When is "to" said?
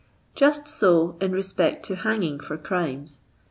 1.85-1.95